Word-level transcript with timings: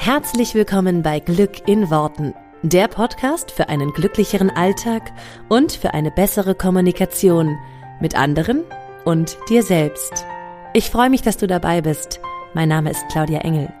Herzlich 0.00 0.54
willkommen 0.54 1.02
bei 1.02 1.18
Glück 1.18 1.66
in 1.66 1.90
Worten, 1.90 2.32
der 2.62 2.86
Podcast 2.86 3.50
für 3.50 3.68
einen 3.68 3.92
glücklicheren 3.92 4.48
Alltag 4.48 5.12
und 5.48 5.72
für 5.72 5.92
eine 5.92 6.12
bessere 6.12 6.54
Kommunikation 6.54 7.58
mit 8.00 8.14
anderen 8.16 8.62
und 9.04 9.36
dir 9.50 9.64
selbst. 9.64 10.24
Ich 10.72 10.88
freue 10.88 11.10
mich, 11.10 11.22
dass 11.22 11.36
du 11.36 11.48
dabei 11.48 11.82
bist. 11.82 12.20
Mein 12.54 12.68
Name 12.68 12.92
ist 12.92 13.04
Claudia 13.10 13.40
Engel. 13.40 13.72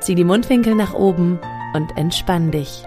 Zieh 0.00 0.14
die 0.14 0.22
Mundwinkel 0.22 0.74
nach 0.74 0.92
oben 0.92 1.40
und 1.74 1.96
entspann 1.96 2.50
dich. 2.50 2.84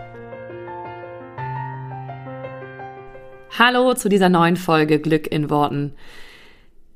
Hallo 3.57 3.96
zu 3.96 4.07
dieser 4.07 4.30
neuen 4.30 4.55
Folge 4.55 5.00
Glück 5.00 5.25
in 5.25 5.50
Worten. 5.50 5.96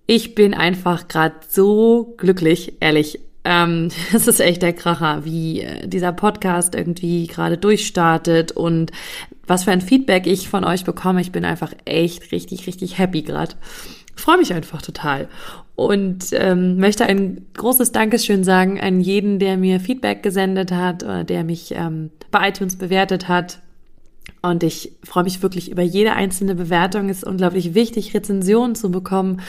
Ich 0.06 0.36
bin 0.36 0.54
einfach 0.54 1.08
gerade 1.08 1.38
so 1.50 2.14
glücklich, 2.18 2.78
ehrlich. 2.82 3.20
Ähm, 3.44 3.90
es 4.14 4.28
ist 4.28 4.40
echt 4.40 4.62
der 4.62 4.74
Kracher, 4.74 5.26
wie 5.26 5.62
äh, 5.62 5.88
dieser 5.88 6.12
Podcast 6.12 6.76
irgendwie 6.76 7.28
gerade 7.28 7.58
durchstartet 7.58 8.52
und 8.52 8.92
was 9.48 9.64
für 9.64 9.72
ein 9.72 9.82
Feedback 9.82 10.28
ich 10.28 10.50
von 10.50 10.64
euch 10.64 10.84
bekomme. 10.84 11.22
Ich 11.22 11.32
bin 11.32 11.46
einfach 11.46 11.74
echt 11.86 12.32
richtig, 12.32 12.68
richtig 12.68 12.98
happy 12.98 13.22
gerade. 13.22 13.56
Freue 14.16 14.38
mich 14.38 14.54
einfach 14.54 14.82
total 14.82 15.30
und 15.76 16.28
ähm, 16.34 16.78
möchte 16.78 17.06
ein 17.06 17.48
großes 17.56 17.92
Dankeschön 17.92 18.44
sagen 18.44 18.80
an 18.80 19.02
jeden, 19.02 19.40
der 19.40 19.58
mir 19.58 19.80
Feedback 19.80 20.22
gesendet 20.22 20.72
hat 20.72 21.04
oder 21.04 21.24
der 21.24 21.44
mich 21.44 21.74
ähm, 21.76 22.12
bei 22.30 22.50
iTunes 22.50 22.76
bewertet 22.76 23.28
hat. 23.28 23.60
Und 24.42 24.64
ich 24.64 24.94
freue 25.04 25.24
mich 25.24 25.44
wirklich 25.44 25.70
über 25.70 25.84
jede 25.84 26.14
einzelne 26.14 26.56
Bewertung. 26.56 27.10
Es 27.10 27.18
ist 27.18 27.24
unglaublich 27.26 27.76
wichtig, 27.76 28.14
Rezensionen 28.14 28.76
zu 28.76 28.90
bekommen. 28.90 29.42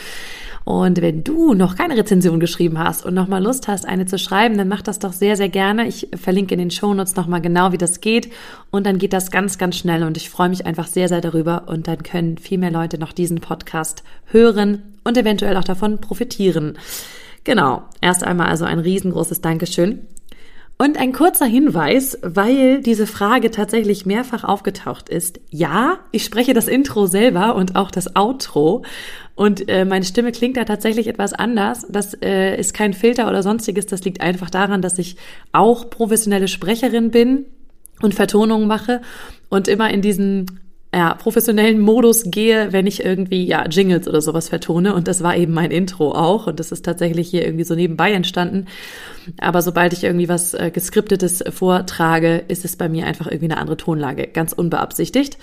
Und 0.65 1.01
wenn 1.01 1.23
du 1.23 1.53
noch 1.53 1.75
keine 1.75 1.97
Rezension 1.97 2.39
geschrieben 2.39 2.79
hast 2.79 3.05
und 3.05 3.13
nochmal 3.13 3.43
Lust 3.43 3.67
hast, 3.67 3.85
eine 3.85 4.05
zu 4.05 4.17
schreiben, 4.17 4.57
dann 4.57 4.69
mach 4.69 4.81
das 4.81 4.99
doch 4.99 5.11
sehr, 5.11 5.35
sehr 5.35 5.49
gerne. 5.49 5.87
Ich 5.87 6.09
verlinke 6.15 6.53
in 6.53 6.59
den 6.59 6.71
Shownotes 6.71 7.15
nochmal 7.15 7.41
genau, 7.41 7.71
wie 7.71 7.77
das 7.77 7.99
geht. 8.01 8.31
Und 8.71 8.85
dann 8.85 8.97
geht 8.97 9.13
das 9.13 9.31
ganz, 9.31 9.57
ganz 9.57 9.77
schnell. 9.77 10.03
Und 10.03 10.15
ich 10.15 10.29
freue 10.29 10.49
mich 10.49 10.65
einfach 10.65 10.87
sehr, 10.87 11.09
sehr 11.09 11.21
darüber. 11.21 11.63
Und 11.67 11.87
dann 11.87 12.03
können 12.03 12.37
viel 12.37 12.59
mehr 12.59 12.71
Leute 12.71 12.97
noch 12.97 13.11
diesen 13.11 13.41
Podcast 13.41 14.03
hören 14.25 14.83
und 15.03 15.17
eventuell 15.17 15.57
auch 15.57 15.65
davon 15.65 15.99
profitieren. 15.99 16.77
Genau. 17.43 17.83
Erst 17.99 18.23
einmal 18.23 18.47
also 18.47 18.63
ein 18.63 18.79
riesengroßes 18.79 19.41
Dankeschön. 19.41 20.07
Und 20.83 20.99
ein 20.99 21.13
kurzer 21.13 21.45
Hinweis, 21.45 22.17
weil 22.23 22.81
diese 22.81 23.07
Frage 23.07 23.51
tatsächlich 23.51 24.05
mehrfach 24.05 24.43
aufgetaucht 24.43 25.07
ist. 25.07 25.39
Ja, 25.49 25.99
ich 26.11 26.25
spreche 26.25 26.53
das 26.53 26.67
Intro 26.67 27.05
selber 27.05 27.55
und 27.55 27.77
auch 27.77 27.89
das 27.89 28.17
Outro. 28.17 28.83
Und 29.33 29.69
äh, 29.69 29.85
meine 29.85 30.03
Stimme 30.03 30.33
klingt 30.33 30.57
da 30.57 30.65
tatsächlich 30.65 31.07
etwas 31.07 31.31
anders. 31.31 31.87
Das 31.87 32.13
äh, 32.21 32.57
ist 32.59 32.73
kein 32.73 32.93
Filter 32.93 33.29
oder 33.29 33.43
sonstiges. 33.43 33.85
Das 33.85 34.03
liegt 34.03 34.19
einfach 34.19 34.49
daran, 34.49 34.81
dass 34.81 34.99
ich 34.99 35.15
auch 35.53 35.89
professionelle 35.89 36.49
Sprecherin 36.49 37.11
bin 37.11 37.45
und 38.01 38.13
Vertonungen 38.13 38.67
mache 38.67 38.99
und 39.47 39.69
immer 39.69 39.89
in 39.89 40.01
diesen 40.01 40.59
ja, 40.93 41.15
professionellen 41.15 41.79
Modus 41.79 42.23
gehe, 42.25 42.71
wenn 42.71 42.85
ich 42.85 43.03
irgendwie 43.03 43.45
ja 43.45 43.65
Jingles 43.67 44.07
oder 44.07 44.21
sowas 44.21 44.49
vertone 44.49 44.93
und 44.93 45.07
das 45.07 45.23
war 45.23 45.35
eben 45.35 45.53
mein 45.53 45.71
Intro 45.71 46.11
auch 46.11 46.45
und 46.45 46.59
das 46.59 46.71
ist 46.71 46.85
tatsächlich 46.85 47.29
hier 47.29 47.43
irgendwie 47.43 47.63
so 47.63 47.73
nebenbei 47.73 48.11
entstanden. 48.11 48.67
Aber 49.39 49.61
sobald 49.63 49.93
ich 49.93 50.03
irgendwie 50.03 50.29
was 50.29 50.53
äh, 50.53 50.69
geskriptetes 50.71 51.43
vortrage, 51.49 52.43
ist 52.47 52.63
es 52.63 52.75
bei 52.75 52.89
mir 52.89 53.07
einfach 53.07 53.25
irgendwie 53.25 53.45
eine 53.45 53.57
andere 53.57 53.77
Tonlage, 53.77 54.27
ganz 54.27 54.53
unbeabsichtigt. 54.53 55.39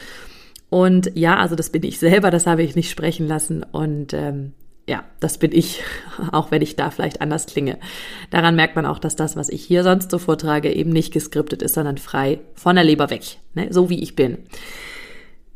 Und 0.68 1.10
ja, 1.16 1.36
also 1.36 1.56
das 1.56 1.70
bin 1.70 1.82
ich 1.82 1.98
selber, 1.98 2.30
das 2.30 2.46
habe 2.46 2.62
ich 2.62 2.76
nicht 2.76 2.90
sprechen 2.90 3.26
lassen 3.26 3.64
und 3.64 4.12
ähm, 4.14 4.52
ja, 4.88 5.04
das 5.18 5.38
bin 5.38 5.50
ich, 5.52 5.82
auch 6.32 6.52
wenn 6.52 6.62
ich 6.62 6.76
da 6.76 6.90
vielleicht 6.90 7.20
anders 7.20 7.46
klinge. 7.46 7.78
Daran 8.30 8.54
merkt 8.54 8.76
man 8.76 8.86
auch, 8.86 9.00
dass 9.00 9.16
das, 9.16 9.34
was 9.34 9.48
ich 9.48 9.64
hier 9.64 9.82
sonst 9.82 10.12
so 10.12 10.18
vortrage, 10.18 10.72
eben 10.72 10.90
nicht 10.90 11.12
geskriptet 11.12 11.60
ist, 11.60 11.74
sondern 11.74 11.98
frei 11.98 12.38
von 12.54 12.76
der 12.76 12.84
Leber 12.84 13.10
weg, 13.10 13.38
ne? 13.54 13.66
so 13.70 13.90
wie 13.90 14.00
ich 14.00 14.14
bin. 14.14 14.38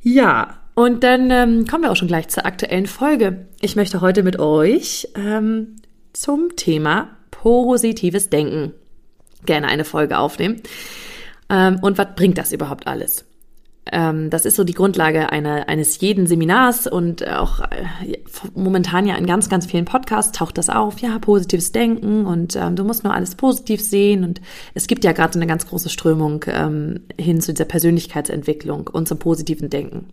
Ja, 0.05 0.59
und 0.75 1.03
dann 1.03 1.31
ähm, 1.31 1.67
kommen 1.67 1.85
wir 1.85 1.91
auch 1.91 1.97
schon 1.97 2.09
gleich 2.09 2.29
zur 2.29 2.45
aktuellen 2.45 2.87
Folge. 2.87 3.47
Ich 3.63 3.75
möchte 3.75 4.03
heute 4.03 4.23
mit 4.23 4.39
euch 4.39 5.09
ähm, 5.17 5.77
zum 6.13 6.57
Thema 6.57 7.09
positives 7.31 8.29
Denken 8.29 8.75
gerne 9.47 9.67
eine 9.69 9.85
Folge 9.85 10.19
aufnehmen. 10.19 10.61
Ähm, 11.49 11.79
und 11.81 11.97
was 11.97 12.09
bringt 12.17 12.37
das 12.37 12.53
überhaupt 12.53 12.87
alles? 12.87 13.25
Ähm, 13.93 14.31
das 14.31 14.47
ist 14.47 14.57
so 14.57 14.65
die 14.65 14.73
Grundlage 14.73 15.31
eine, 15.31 15.69
eines 15.69 16.01
jeden 16.01 16.27
Seminars 16.27 16.87
und 16.87 17.27
auch 17.29 17.61
äh, 17.61 18.17
momentan 18.55 19.07
ja 19.07 19.15
in 19.17 19.27
ganz, 19.27 19.49
ganz 19.49 19.67
vielen 19.67 19.85
Podcasts 19.85 20.37
taucht 20.37 20.57
das 20.57 20.71
auf. 20.71 20.99
Ja, 21.01 21.19
positives 21.19 21.73
Denken 21.73 22.25
und 22.25 22.57
ähm, 22.57 22.77
du 22.77 22.85
musst 22.85 23.05
nur 23.05 23.13
alles 23.13 23.35
positiv 23.35 23.83
sehen. 23.83 24.25
Und 24.25 24.41
es 24.73 24.87
gibt 24.87 25.05
ja 25.05 25.13
gerade 25.13 25.35
so 25.35 25.39
eine 25.39 25.47
ganz 25.47 25.67
große 25.67 25.91
Strömung 25.91 26.45
ähm, 26.49 27.01
hin 27.21 27.41
zu 27.41 27.53
dieser 27.53 27.67
Persönlichkeitsentwicklung 27.67 28.89
und 28.89 29.07
zum 29.07 29.19
positiven 29.19 29.69
Denken. 29.69 30.09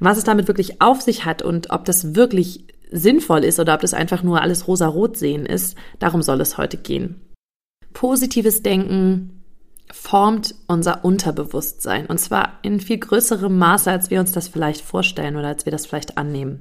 Was 0.00 0.18
es 0.18 0.24
damit 0.24 0.48
wirklich 0.48 0.80
auf 0.80 1.00
sich 1.00 1.24
hat 1.24 1.42
und 1.42 1.70
ob 1.70 1.84
das 1.84 2.14
wirklich 2.14 2.64
sinnvoll 2.90 3.44
ist 3.44 3.60
oder 3.60 3.74
ob 3.74 3.80
das 3.82 3.94
einfach 3.94 4.22
nur 4.22 4.40
alles 4.40 4.66
rosa-rot 4.66 5.16
sehen 5.16 5.46
ist, 5.46 5.76
darum 6.00 6.22
soll 6.22 6.40
es 6.40 6.58
heute 6.58 6.76
gehen. 6.76 7.20
Positives 7.92 8.62
Denken 8.62 9.39
formt 9.92 10.54
unser 10.66 11.04
Unterbewusstsein. 11.04 12.06
Und 12.06 12.18
zwar 12.18 12.58
in 12.62 12.80
viel 12.80 12.98
größerem 12.98 13.56
Maße, 13.56 13.90
als 13.90 14.10
wir 14.10 14.20
uns 14.20 14.32
das 14.32 14.48
vielleicht 14.48 14.82
vorstellen 14.82 15.36
oder 15.36 15.48
als 15.48 15.64
wir 15.64 15.72
das 15.72 15.86
vielleicht 15.86 16.18
annehmen. 16.18 16.60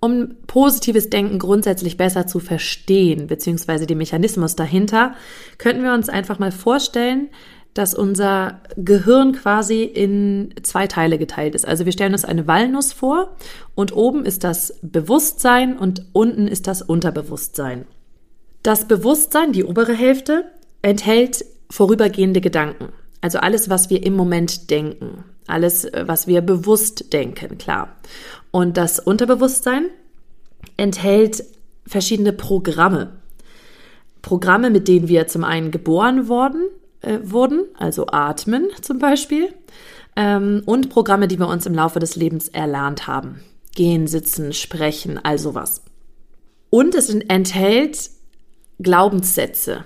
Um 0.00 0.36
positives 0.46 1.08
Denken 1.08 1.38
grundsätzlich 1.38 1.96
besser 1.96 2.26
zu 2.26 2.38
verstehen, 2.38 3.26
beziehungsweise 3.28 3.86
den 3.86 3.98
Mechanismus 3.98 4.54
dahinter, 4.54 5.14
könnten 5.58 5.82
wir 5.82 5.94
uns 5.94 6.08
einfach 6.08 6.38
mal 6.38 6.52
vorstellen, 6.52 7.28
dass 7.72 7.94
unser 7.94 8.60
Gehirn 8.76 9.32
quasi 9.32 9.82
in 9.82 10.54
zwei 10.62 10.86
Teile 10.86 11.18
geteilt 11.18 11.54
ist. 11.54 11.66
Also 11.66 11.84
wir 11.84 11.92
stellen 11.92 12.12
uns 12.12 12.24
eine 12.24 12.46
Walnuss 12.46 12.92
vor 12.92 13.36
und 13.74 13.94
oben 13.94 14.24
ist 14.24 14.44
das 14.44 14.78
Bewusstsein 14.82 15.76
und 15.76 16.06
unten 16.12 16.48
ist 16.48 16.66
das 16.66 16.82
Unterbewusstsein. 16.82 17.86
Das 18.62 18.88
Bewusstsein, 18.88 19.52
die 19.52 19.64
obere 19.64 19.92
Hälfte, 19.92 20.50
enthält 20.82 21.44
vorübergehende 21.70 22.40
Gedanken. 22.40 22.92
Also 23.20 23.38
alles, 23.38 23.70
was 23.70 23.90
wir 23.90 24.04
im 24.04 24.14
Moment 24.14 24.70
denken. 24.70 25.24
Alles, 25.46 25.84
äh, 25.84 26.04
was 26.06 26.26
wir 26.26 26.40
bewusst 26.40 27.12
denken, 27.12 27.58
klar. 27.58 27.96
Und 28.50 28.76
das 28.76 28.98
Unterbewusstsein 28.98 29.86
enthält 30.76 31.44
verschiedene 31.86 32.32
Programme. 32.32 33.12
Programme, 34.22 34.70
mit 34.70 34.88
denen 34.88 35.08
wir 35.08 35.28
zum 35.28 35.44
einen 35.44 35.70
geboren 35.70 36.28
worden, 36.28 36.66
äh, 37.00 37.18
wurden, 37.22 37.64
also 37.78 38.06
atmen 38.08 38.68
zum 38.82 38.98
Beispiel, 38.98 39.54
ähm, 40.16 40.62
und 40.66 40.88
Programme, 40.90 41.28
die 41.28 41.38
wir 41.38 41.48
uns 41.48 41.66
im 41.66 41.74
Laufe 41.74 42.00
des 42.00 42.16
Lebens 42.16 42.48
erlernt 42.48 43.06
haben. 43.06 43.40
Gehen, 43.74 44.06
sitzen, 44.06 44.52
sprechen, 44.52 45.20
all 45.22 45.38
sowas. 45.38 45.82
Und 46.70 46.94
es 46.94 47.08
enthält 47.10 48.10
Glaubenssätze, 48.80 49.84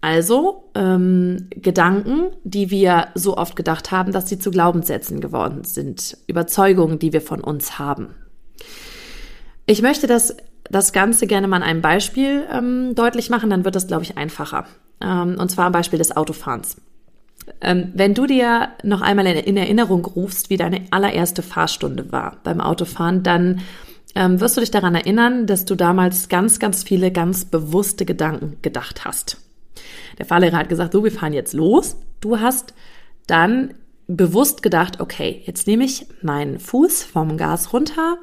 also 0.00 0.70
ähm, 0.74 1.48
Gedanken, 1.50 2.30
die 2.44 2.70
wir 2.70 3.08
so 3.14 3.36
oft 3.36 3.56
gedacht 3.56 3.90
haben, 3.90 4.12
dass 4.12 4.28
sie 4.28 4.38
zu 4.38 4.50
Glaubenssätzen 4.50 5.20
geworden 5.20 5.64
sind, 5.64 6.16
Überzeugungen, 6.26 6.98
die 6.98 7.12
wir 7.12 7.20
von 7.22 7.40
uns 7.40 7.78
haben. 7.78 8.14
Ich 9.66 9.82
möchte 9.82 10.06
das, 10.06 10.36
das 10.70 10.92
Ganze 10.92 11.26
gerne 11.26 11.48
mal 11.48 11.56
an 11.56 11.62
einem 11.62 11.82
Beispiel 11.82 12.44
ähm, 12.52 12.94
deutlich 12.94 13.30
machen, 13.30 13.50
dann 13.50 13.64
wird 13.64 13.74
das, 13.74 13.88
glaube 13.88 14.04
ich, 14.04 14.16
einfacher. 14.16 14.66
Ähm, 15.00 15.36
und 15.38 15.50
zwar 15.50 15.66
am 15.66 15.72
Beispiel 15.72 15.98
des 15.98 16.16
Autofahrens. 16.16 16.76
Ähm, 17.60 17.92
wenn 17.94 18.14
du 18.14 18.26
dir 18.26 18.68
noch 18.82 19.00
einmal 19.00 19.26
in 19.26 19.56
Erinnerung 19.56 20.04
rufst, 20.04 20.50
wie 20.50 20.56
deine 20.56 20.82
allererste 20.90 21.42
Fahrstunde 21.42 22.12
war 22.12 22.38
beim 22.44 22.60
Autofahren, 22.60 23.22
dann 23.22 23.60
ähm, 24.14 24.40
wirst 24.40 24.56
du 24.56 24.60
dich 24.60 24.70
daran 24.70 24.94
erinnern, 24.94 25.46
dass 25.46 25.64
du 25.64 25.74
damals 25.74 26.28
ganz, 26.28 26.58
ganz 26.58 26.82
viele 26.82 27.12
ganz 27.12 27.44
bewusste 27.44 28.04
Gedanken 28.04 28.56
gedacht 28.62 29.04
hast. 29.04 29.45
Der 30.18 30.26
Fahrlehrer 30.26 30.58
hat 30.58 30.68
gesagt, 30.68 30.92
so, 30.92 31.04
wir 31.04 31.12
fahren 31.12 31.32
jetzt 31.32 31.52
los. 31.52 31.96
Du 32.20 32.40
hast 32.40 32.74
dann 33.26 33.74
bewusst 34.06 34.62
gedacht, 34.62 35.00
okay, 35.00 35.42
jetzt 35.46 35.66
nehme 35.66 35.84
ich 35.84 36.06
meinen 36.22 36.58
Fuß 36.58 37.02
vom 37.02 37.36
Gas 37.36 37.72
runter, 37.72 38.18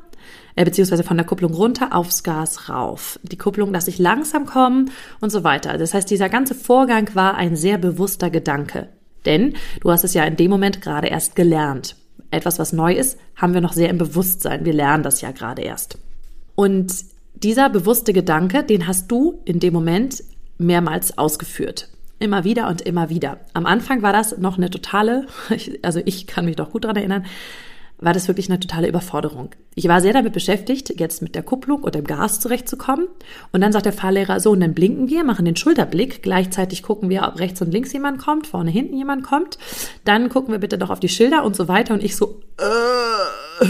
äh, 0.55 0.63
beziehungsweise 0.63 1.03
von 1.03 1.17
der 1.17 1.25
Kupplung 1.25 1.53
runter 1.53 1.93
aufs 1.93 2.23
Gas 2.23 2.69
rauf. 2.69 3.19
Die 3.23 3.37
Kupplung 3.37 3.71
lasse 3.73 3.89
ich 3.89 3.99
langsam 3.99 4.45
kommen 4.45 4.91
und 5.19 5.31
so 5.31 5.43
weiter. 5.43 5.77
Das 5.77 5.93
heißt, 5.93 6.09
dieser 6.09 6.29
ganze 6.29 6.55
Vorgang 6.55 7.13
war 7.15 7.35
ein 7.35 7.55
sehr 7.55 7.77
bewusster 7.77 8.29
Gedanke. 8.29 8.89
Denn 9.25 9.53
du 9.81 9.91
hast 9.91 10.03
es 10.03 10.13
ja 10.13 10.23
in 10.23 10.35
dem 10.35 10.51
Moment 10.51 10.81
gerade 10.81 11.07
erst 11.07 11.35
gelernt. 11.35 11.95
Etwas, 12.31 12.59
was 12.59 12.73
neu 12.73 12.93
ist, 12.93 13.17
haben 13.35 13.53
wir 13.53 13.61
noch 13.61 13.73
sehr 13.73 13.89
im 13.89 13.97
Bewusstsein. 13.97 14.65
Wir 14.65 14.73
lernen 14.73 15.03
das 15.03 15.21
ja 15.21 15.31
gerade 15.31 15.61
erst. 15.61 15.97
Und 16.55 16.93
dieser 17.35 17.69
bewusste 17.69 18.13
Gedanke, 18.13 18.63
den 18.63 18.87
hast 18.87 19.11
du 19.11 19.41
in 19.45 19.59
dem 19.59 19.73
Moment 19.73 20.23
mehrmals 20.57 21.17
ausgeführt. 21.17 21.89
Immer 22.19 22.43
wieder 22.43 22.67
und 22.69 22.81
immer 22.81 23.09
wieder. 23.09 23.39
Am 23.53 23.65
Anfang 23.65 24.01
war 24.01 24.13
das 24.13 24.37
noch 24.37 24.57
eine 24.57 24.69
totale, 24.69 25.27
also 25.81 26.01
ich 26.05 26.27
kann 26.27 26.45
mich 26.45 26.55
doch 26.55 26.71
gut 26.71 26.83
daran 26.83 26.97
erinnern, 26.97 27.25
war 28.03 28.13
das 28.13 28.27
wirklich 28.27 28.49
eine 28.49 28.59
totale 28.59 28.87
Überforderung. 28.87 29.51
Ich 29.75 29.87
war 29.87 30.01
sehr 30.01 30.13
damit 30.13 30.33
beschäftigt, 30.33 30.99
jetzt 30.99 31.21
mit 31.21 31.35
der 31.35 31.43
Kupplung 31.43 31.83
und 31.83 31.95
dem 31.95 32.03
Gas 32.03 32.39
zurechtzukommen. 32.39 33.07
Und 33.51 33.61
dann 33.61 33.71
sagt 33.71 33.85
der 33.85 33.93
Fahrlehrer 33.93 34.39
so, 34.39 34.51
und 34.51 34.59
dann 34.59 34.73
blinken 34.73 35.09
wir, 35.09 35.23
machen 35.23 35.45
den 35.45 35.55
Schulterblick. 35.55 36.21
Gleichzeitig 36.21 36.83
gucken 36.83 37.09
wir, 37.09 37.23
ob 37.23 37.39
rechts 37.39 37.61
und 37.61 37.71
links 37.71 37.93
jemand 37.93 38.19
kommt, 38.19 38.47
vorne, 38.47 38.71
hinten 38.71 38.97
jemand 38.97 39.23
kommt. 39.23 39.57
Dann 40.03 40.29
gucken 40.29 40.51
wir 40.51 40.59
bitte 40.59 40.77
doch 40.77 40.89
auf 40.89 40.99
die 40.99 41.09
Schilder 41.09 41.43
und 41.45 41.55
so 41.55 41.67
weiter. 41.67 41.93
Und 41.93 42.03
ich 42.03 42.15
so, 42.15 42.41
äh, 42.57 43.65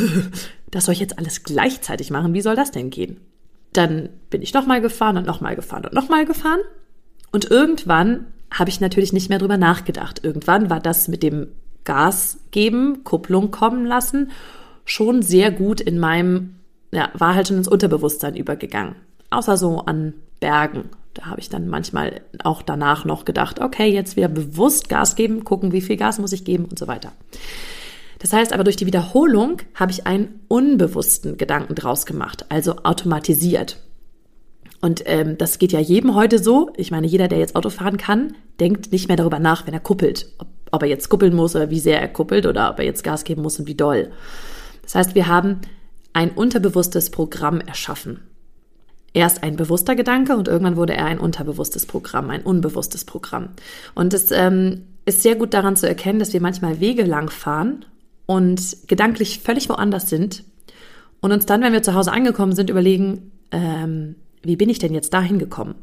das 0.72 0.86
soll 0.86 0.94
ich 0.94 1.00
jetzt 1.00 1.20
alles 1.20 1.44
gleichzeitig 1.44 2.10
machen. 2.10 2.34
Wie 2.34 2.42
soll 2.42 2.56
das 2.56 2.72
denn 2.72 2.90
gehen? 2.90 3.20
Dann 3.74 4.10
bin 4.30 4.42
ich 4.42 4.54
nochmal 4.54 4.82
gefahren 4.82 5.18
und 5.18 5.26
nochmal 5.26 5.56
gefahren 5.56 5.86
und 5.86 5.94
nochmal 5.94 6.26
gefahren. 6.26 6.60
Und 7.32 7.50
irgendwann 7.50 8.28
habe 8.52 8.70
ich 8.70 8.80
natürlich 8.80 9.14
nicht 9.14 9.30
mehr 9.30 9.40
drüber 9.40 9.58
nachgedacht. 9.58 10.24
Irgendwann 10.24 10.70
war 10.70 10.80
das 10.80 11.08
mit 11.08 11.24
dem 11.24 11.48
Gas 11.84 12.40
geben, 12.52 13.04
Kupplung 13.04 13.52
kommen 13.52 13.86
lassen, 13.86 14.32
schon 14.86 15.22
sehr 15.22 15.52
gut 15.52 15.82
in 15.82 16.00
meinem, 16.00 16.56
ja, 16.92 17.10
war 17.14 17.36
halt 17.36 17.48
schon 17.48 17.58
ins 17.58 17.68
Unterbewusstsein 17.68 18.36
übergegangen. 18.36 18.96
Außer 19.30 19.58
so 19.58 19.80
an 19.80 20.14
Bergen. 20.40 20.90
Da 21.14 21.26
habe 21.26 21.40
ich 21.40 21.50
dann 21.50 21.68
manchmal 21.68 22.22
auch 22.44 22.62
danach 22.62 23.06
noch 23.06 23.26
gedacht, 23.26 23.60
okay, 23.60 23.88
jetzt 23.88 24.16
wieder 24.16 24.28
bewusst 24.28 24.90
Gas 24.90 25.16
geben, 25.16 25.44
gucken, 25.44 25.72
wie 25.72 25.82
viel 25.82 25.98
Gas 25.98 26.20
muss 26.20 26.32
ich 26.32 26.46
geben 26.46 26.66
und 26.66 26.80
so 26.80 26.88
weiter. 26.88 27.12
Das 28.24 28.32
heißt 28.32 28.54
aber, 28.54 28.64
durch 28.64 28.78
die 28.78 28.86
Wiederholung 28.86 29.58
habe 29.76 29.92
ich 29.92 30.08
einen 30.08 30.40
unbewussten 30.48 31.36
Gedanken 31.36 31.76
draus 31.76 32.06
gemacht, 32.06 32.46
also 32.48 32.78
automatisiert. 32.84 33.80
Und 34.80 35.04
ähm, 35.08 35.38
das 35.38 35.60
geht 35.60 35.74
ja 35.74 35.82
jedem 35.82 36.16
heute 36.16 36.40
so. 36.40 36.72
Ich 36.78 36.90
meine, 36.90 37.06
jeder, 37.06 37.28
der 37.28 37.40
jetzt 37.40 37.58
Auto 37.58 37.70
fahren 37.70 37.98
kann, 37.98 38.36
denkt 38.62 38.94
nicht 38.94 39.10
mehr 39.10 39.18
darüber 39.18 39.40
nach, 39.40 39.68
wenn 39.68 39.74
er 39.74 39.82
kuppelt. 39.82 40.30
Ob, 40.38 40.48
ob 40.72 40.84
er 40.84 40.88
jetzt 40.88 41.10
kuppeln 41.10 41.36
muss 41.36 41.54
oder 41.54 41.70
wie 41.70 41.82
sehr 41.82 42.00
er 42.00 42.08
kuppelt 42.08 42.46
oder 42.46 42.70
ob 42.70 42.80
er 42.80 42.86
jetzt 42.86 43.04
Gas 43.04 43.26
geben 43.26 43.42
muss 43.42 43.60
und 43.60 43.68
wie 43.68 43.76
doll. 43.76 44.10
Das 44.84 44.96
heißt, 44.96 45.16
wir 45.16 45.28
haben 45.28 45.60
ein 46.14 46.32
unterbewusstes 46.32 47.10
Programm 47.10 47.60
erschaffen. 47.60 48.22
Erst 49.12 49.44
ein 49.44 49.58
bewusster 49.58 49.96
Gedanke 49.96 50.38
und 50.38 50.48
irgendwann 50.48 50.78
wurde 50.78 50.94
er 50.94 51.08
ein 51.08 51.20
unterbewusstes 51.20 51.86
Programm, 51.86 52.30
ein 52.30 52.44
unbewusstes 52.44 53.04
Programm. 53.04 53.50
Und 53.96 54.14
es 54.14 54.32
ähm, 54.32 54.86
ist 55.06 55.24
sehr 55.24 55.36
gut 55.36 55.54
daran 55.54 55.76
zu 55.76 55.90
erkennen, 55.90 56.20
dass 56.20 56.32
wir 56.32 56.42
manchmal 56.42 56.80
Wege 56.80 57.04
lang 57.04 57.30
fahren 57.30 57.86
und 58.26 58.78
gedanklich 58.88 59.40
völlig 59.40 59.70
woanders 59.70 60.10
sind 60.10 60.44
und 61.22 61.32
uns 61.32 61.46
dann, 61.46 61.62
wenn 61.62 61.74
wir 61.74 61.84
zu 61.84 61.94
Hause 61.94 62.12
angekommen 62.12 62.56
sind, 62.56 62.70
überlegen, 62.70 63.32
ähm, 63.52 64.16
wie 64.42 64.56
bin 64.56 64.70
ich 64.70 64.80
denn 64.80 64.94
jetzt 64.94 65.14
dahin 65.14 65.40
gekommen? 65.40 65.76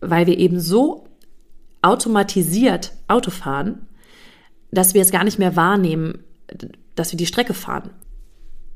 Weil 0.00 0.26
wir 0.26 0.38
eben 0.38 0.60
so 0.60 1.08
automatisiert 1.82 2.92
Auto 3.08 3.30
fahren, 3.30 3.86
dass 4.70 4.94
wir 4.94 5.02
es 5.02 5.10
gar 5.10 5.24
nicht 5.24 5.38
mehr 5.38 5.56
wahrnehmen, 5.56 6.22
dass 6.94 7.12
wir 7.12 7.16
die 7.16 7.26
Strecke 7.26 7.54
fahren. 7.54 7.90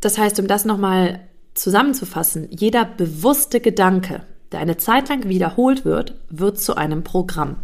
Das 0.01 0.19
heißt, 0.19 0.41
um 0.41 0.47
das 0.47 0.65
nochmal 0.65 1.21
zusammenzufassen, 1.55 2.49
jeder 2.51 2.85
bewusste 2.85 3.61
Gedanke, 3.61 4.23
der 4.53 4.61
eine 4.61 4.77
Zeit 4.77 5.09
lang 5.09 5.29
wiederholt 5.29 5.85
wird, 5.85 6.15
wird 6.29 6.59
zu 6.59 6.77
einem 6.77 7.05
Programm. 7.05 7.57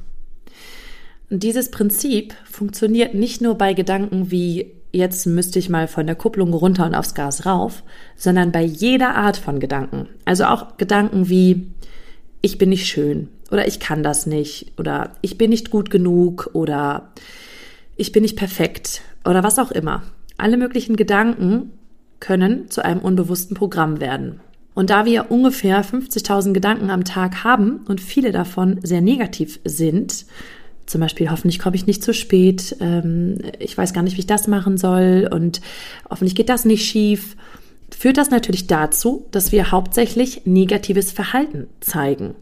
Und 1.31 1.43
dieses 1.43 1.71
Prinzip 1.71 2.35
funktioniert 2.44 3.15
nicht 3.15 3.41
nur 3.41 3.56
bei 3.56 3.75
Gedanken 3.75 4.31
wie 4.31 4.80
jetzt 4.92 5.26
müsste 5.26 5.58
ich 5.58 5.69
mal 5.69 5.88
von 5.88 6.06
der 6.06 6.16
Kupplung 6.16 6.52
runter 6.52 6.87
und 6.87 6.94
aufs 6.94 7.14
Gas 7.14 7.46
rauf, 7.46 7.82
sondern 8.16 8.52
bei 8.52 8.62
jeder 8.62 9.14
Art 9.14 9.37
von 9.37 9.60
Gedanken. 9.60 10.08
Also 10.25 10.44
auch 10.44 10.76
Gedanken 10.76 11.28
wie 11.28 11.70
ich 12.42 12.58
bin 12.58 12.70
nicht 12.70 12.87
schön 12.87 13.28
oder 13.50 13.69
ich 13.69 13.81
kann 13.81 14.02
das 14.02 14.26
nicht 14.26 14.72
oder 14.78 15.12
ich 15.20 15.37
bin 15.37 15.50
nicht 15.50 15.70
gut 15.70 15.90
genug 15.90 16.50
oder 16.54 17.10
ich 17.96 18.12
bin 18.12 18.22
nicht 18.22 18.37
perfekt 18.37 19.02
oder 19.25 19.42
was 19.42 19.58
auch 19.58 19.70
immer. 19.70 20.02
Alle 20.38 20.56
möglichen 20.56 20.96
Gedanken 20.96 21.72
können 22.19 22.70
zu 22.70 22.84
einem 22.84 23.00
unbewussten 23.00 23.56
Programm 23.56 24.00
werden. 24.00 24.40
Und 24.75 24.90
da 24.90 25.04
wir 25.04 25.31
ungefähr 25.31 25.84
50.000 25.84 26.52
Gedanken 26.52 26.90
am 26.90 27.04
Tag 27.04 27.44
haben 27.44 27.81
und 27.88 28.00
viele 28.00 28.32
davon 28.32 28.78
sehr 28.82 29.00
negativ 29.00 29.60
sind, 29.64 30.25
zum 30.90 31.00
Beispiel, 31.00 31.31
hoffentlich 31.31 31.60
komme 31.60 31.76
ich 31.76 31.87
nicht 31.87 32.02
zu 32.02 32.12
spät, 32.12 32.76
ähm, 32.81 33.38
ich 33.58 33.78
weiß 33.78 33.92
gar 33.92 34.02
nicht, 34.02 34.16
wie 34.16 34.20
ich 34.20 34.26
das 34.26 34.48
machen 34.48 34.76
soll 34.76 35.28
und 35.32 35.60
hoffentlich 36.08 36.34
geht 36.34 36.48
das 36.48 36.64
nicht 36.64 36.84
schief, 36.84 37.37
führt 37.96 38.16
das 38.16 38.31
natürlich 38.31 38.66
dazu, 38.66 39.26
dass 39.31 39.52
wir 39.52 39.70
hauptsächlich 39.70 40.42
negatives 40.46 41.12
Verhalten 41.12 41.69
zeigen. 41.81 42.34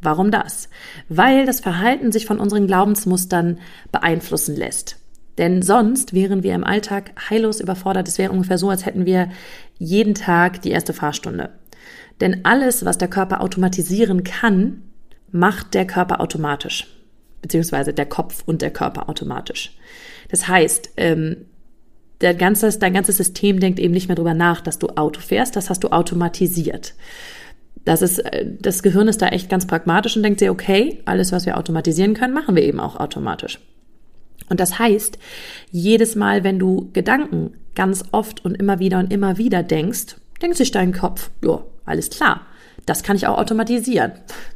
Warum 0.00 0.30
das? 0.30 0.68
Weil 1.08 1.46
das 1.46 1.60
Verhalten 1.60 2.12
sich 2.12 2.26
von 2.26 2.38
unseren 2.38 2.66
Glaubensmustern 2.66 3.58
beeinflussen 3.90 4.54
lässt. 4.54 4.96
Denn 5.38 5.62
sonst 5.62 6.14
wären 6.14 6.42
wir 6.42 6.54
im 6.54 6.64
Alltag 6.64 7.12
heillos 7.30 7.60
überfordert. 7.60 8.06
Es 8.06 8.18
wäre 8.18 8.32
ungefähr 8.32 8.58
so, 8.58 8.70
als 8.70 8.86
hätten 8.86 9.06
wir 9.06 9.30
jeden 9.78 10.14
Tag 10.14 10.62
die 10.62 10.70
erste 10.70 10.92
Fahrstunde. 10.92 11.50
Denn 12.20 12.44
alles, 12.44 12.84
was 12.84 12.98
der 12.98 13.08
Körper 13.08 13.40
automatisieren 13.40 14.24
kann, 14.24 14.82
macht 15.30 15.74
der 15.74 15.86
Körper 15.86 16.20
automatisch 16.20 16.97
beziehungsweise 17.42 17.92
der 17.92 18.06
Kopf 18.06 18.42
und 18.46 18.62
der 18.62 18.70
Körper 18.70 19.08
automatisch. 19.08 19.76
Das 20.30 20.48
heißt, 20.48 20.90
ähm, 20.96 21.46
der 22.20 22.34
ganze, 22.34 22.76
dein 22.78 22.94
ganzes 22.94 23.16
System 23.16 23.60
denkt 23.60 23.78
eben 23.78 23.94
nicht 23.94 24.08
mehr 24.08 24.16
drüber 24.16 24.34
nach, 24.34 24.60
dass 24.60 24.78
du 24.78 24.88
Auto 24.88 25.20
fährst, 25.20 25.56
das 25.56 25.70
hast 25.70 25.84
du 25.84 25.88
automatisiert. 25.88 26.94
Das 27.84 28.02
ist, 28.02 28.18
äh, 28.18 28.46
das 28.60 28.82
Gehirn 28.82 29.08
ist 29.08 29.22
da 29.22 29.28
echt 29.28 29.48
ganz 29.48 29.66
pragmatisch 29.66 30.16
und 30.16 30.22
denkt 30.22 30.40
sich, 30.40 30.50
okay, 30.50 31.00
alles, 31.04 31.32
was 31.32 31.46
wir 31.46 31.56
automatisieren 31.56 32.14
können, 32.14 32.34
machen 32.34 32.56
wir 32.56 32.62
eben 32.62 32.80
auch 32.80 32.96
automatisch. 32.96 33.60
Und 34.48 34.60
das 34.60 34.78
heißt, 34.78 35.18
jedes 35.70 36.16
Mal, 36.16 36.42
wenn 36.42 36.58
du 36.58 36.90
Gedanken 36.92 37.54
ganz 37.74 38.04
oft 38.12 38.44
und 38.44 38.54
immer 38.54 38.78
wieder 38.78 38.98
und 38.98 39.12
immer 39.12 39.38
wieder 39.38 39.62
denkst, 39.62 40.16
denkt 40.42 40.56
sich 40.56 40.70
dein 40.70 40.92
Kopf, 40.92 41.30
ja, 41.42 41.62
alles 41.84 42.10
klar, 42.10 42.42
das 42.86 43.02
kann 43.02 43.16
ich 43.16 43.26
auch 43.26 43.38
automatisieren. 43.38 44.12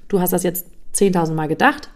Du 0.08 0.20
hast 0.20 0.32
das 0.32 0.42
jetzt 0.42 0.66
10.000 0.94 1.34
Mal 1.34 1.48
gedacht, 1.48 1.88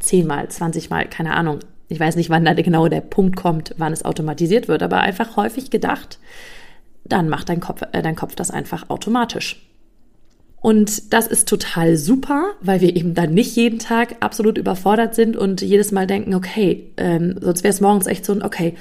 zehnmal, 0.00 0.48
zwanzigmal, 0.48 1.06
keine 1.08 1.34
Ahnung. 1.34 1.60
Ich 1.88 1.98
weiß 1.98 2.16
nicht, 2.16 2.30
wann 2.30 2.44
da 2.44 2.52
genau 2.54 2.88
der 2.88 3.00
Punkt 3.00 3.36
kommt, 3.36 3.74
wann 3.78 3.92
es 3.92 4.04
automatisiert 4.04 4.68
wird, 4.68 4.82
aber 4.82 5.00
einfach 5.00 5.36
häufig 5.36 5.70
gedacht, 5.70 6.18
dann 7.04 7.28
macht 7.28 7.48
dein 7.48 7.60
Kopf, 7.60 7.82
äh, 7.92 8.02
dein 8.02 8.16
Kopf 8.16 8.34
das 8.34 8.50
einfach 8.50 8.90
automatisch. 8.90 9.66
Und 10.60 11.14
das 11.14 11.26
ist 11.26 11.48
total 11.48 11.96
super, 11.96 12.52
weil 12.60 12.82
wir 12.82 12.94
eben 12.94 13.14
dann 13.14 13.32
nicht 13.32 13.56
jeden 13.56 13.78
Tag 13.78 14.16
absolut 14.20 14.58
überfordert 14.58 15.14
sind 15.14 15.36
und 15.36 15.62
jedes 15.62 15.90
Mal 15.90 16.06
denken, 16.06 16.34
okay, 16.34 16.92
ähm, 16.98 17.38
sonst 17.40 17.64
wäre 17.64 17.72
es 17.72 17.80
morgens 17.80 18.06
echt 18.06 18.26
so 18.26 18.34
ein, 18.34 18.42
okay, 18.42 18.74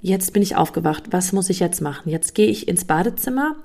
jetzt 0.00 0.32
bin 0.32 0.42
ich 0.42 0.56
aufgewacht, 0.56 1.04
was 1.10 1.32
muss 1.32 1.50
ich 1.50 1.60
jetzt 1.60 1.82
machen? 1.82 2.08
Jetzt 2.08 2.34
gehe 2.34 2.48
ich 2.48 2.68
ins 2.68 2.86
Badezimmer, 2.86 3.56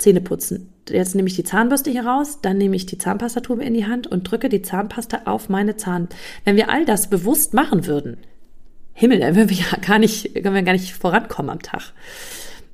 Zähne 0.00 0.20
putzen. 0.20 0.72
Jetzt 0.88 1.14
nehme 1.14 1.28
ich 1.28 1.36
die 1.36 1.44
Zahnbürste 1.44 1.90
hier 1.90 2.06
raus, 2.06 2.38
dann 2.42 2.58
nehme 2.58 2.74
ich 2.74 2.86
die 2.86 2.98
Zahnpastatube 2.98 3.62
in 3.62 3.74
die 3.74 3.86
Hand 3.86 4.06
und 4.06 4.24
drücke 4.24 4.48
die 4.48 4.62
Zahnpasta 4.62 5.22
auf 5.26 5.48
meine 5.48 5.76
Zahn. 5.76 6.08
Wenn 6.44 6.56
wir 6.56 6.70
all 6.70 6.84
das 6.84 7.08
bewusst 7.08 7.54
machen 7.54 7.86
würden, 7.86 8.16
Himmel, 8.92 9.20
dann 9.20 9.36
würden 9.36 9.50
wir 9.50 9.56
ja 9.56 9.78
gar 9.80 9.98
nicht, 9.98 10.34
können 10.34 10.54
wir 10.54 10.62
gar 10.62 10.72
nicht 10.72 10.92
vorankommen 10.92 11.50
am 11.50 11.62
Tag. 11.62 11.92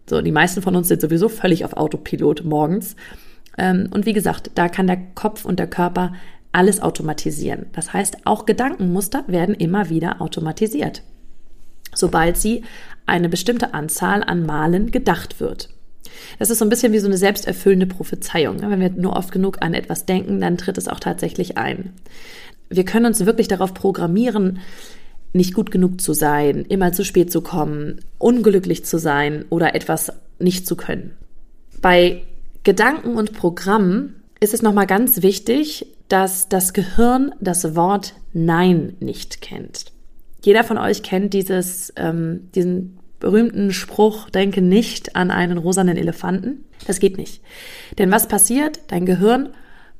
So, 0.09 0.21
die 0.23 0.33
meisten 0.33 0.62
von 0.62 0.75
uns 0.76 0.88
sind 0.88 1.00
sowieso 1.00 1.28
völlig 1.28 1.64
auf 1.64 1.75
Autopilot 1.75 2.45
morgens. 2.45 2.97
Ähm, 3.59 3.88
und 3.92 4.06
wie 4.06 4.12
gesagt, 4.12 4.50
da 4.54 4.68
kann 4.68 4.87
der 4.87 4.99
Kopf 5.14 5.45
und 5.45 5.59
der 5.59 5.66
Körper 5.66 6.14
alles 6.52 6.80
automatisieren. 6.80 7.66
Das 7.73 7.92
heißt, 7.92 8.18
auch 8.25 8.47
Gedankenmuster 8.47 9.25
werden 9.26 9.54
immer 9.54 9.90
wieder 9.90 10.23
automatisiert, 10.23 11.02
sobald 11.95 12.37
sie 12.38 12.64
eine 13.04 13.28
bestimmte 13.28 13.75
Anzahl 13.75 14.25
an 14.25 14.47
Malen 14.47 14.90
gedacht 14.90 15.38
wird. 15.38 15.68
Das 16.38 16.50
ist 16.50 16.58
so 16.58 16.64
ein 16.64 16.68
bisschen 16.68 16.92
wie 16.92 16.99
so 16.99 17.06
eine 17.06 17.18
selbsterfüllende 17.18 17.87
Prophezeiung. 17.87 18.61
Wenn 18.61 18.80
wir 18.80 18.90
nur 18.90 19.16
oft 19.16 19.32
genug 19.32 19.58
an 19.61 19.75
etwas 19.75 20.06
denken, 20.06 20.40
dann 20.40 20.58
tritt 20.58 20.78
es 20.78 20.88
auch 20.88 21.00
tatsächlich 21.00 21.56
ein. 21.56 21.92
Wir 22.68 22.85
können 22.85 23.06
uns 23.06 23.25
wirklich 23.25 23.49
darauf 23.49 23.75
programmieren, 23.75 24.58
nicht 25.32 25.54
gut 25.54 25.70
genug 25.70 26.00
zu 26.00 26.12
sein, 26.12 26.64
immer 26.68 26.92
zu 26.92 27.04
spät 27.04 27.30
zu 27.30 27.40
kommen, 27.40 28.00
unglücklich 28.18 28.85
zu 28.85 28.99
sein 28.99 29.44
oder 29.50 29.75
etwas 29.75 30.12
nicht 30.38 30.66
zu 30.66 30.76
können. 30.76 31.12
Bei 31.80 32.23
Gedanken 32.64 33.14
und 33.14 33.32
Programmen 33.32 34.16
ist 34.40 34.54
es 34.54 34.62
nochmal 34.62 34.87
ganz 34.87 35.23
wichtig, 35.23 35.87
dass 36.08 36.49
das 36.49 36.73
Gehirn 36.73 37.32
das 37.40 37.75
Wort 37.75 38.14
Nein 38.32 38.96
nicht 39.00 39.40
kennt. 39.40 39.92
Jeder 40.42 40.64
von 40.64 40.78
euch 40.78 41.02
kennt 41.02 41.35
dieses, 41.35 41.92
ähm, 41.96 42.49
diesen 42.54 42.99
berühmten 43.20 43.73
Spruch, 43.73 44.30
denke 44.30 44.62
nicht 44.62 45.16
an 45.16 45.30
einen 45.30 45.58
rosanen 45.58 45.96
Elefanten. 45.96 46.64
Das 46.87 47.00
geht 47.00 47.18
nicht. 47.18 47.42
Denn 47.99 48.11
was 48.11 48.28
passiert? 48.28 48.80
Dein 48.88 49.06
Gehirn 49.06 49.50